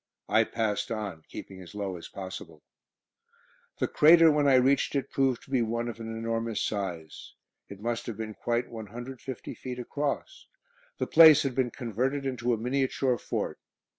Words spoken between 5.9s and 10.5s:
an enormous size. It must have been quite 150 feet across.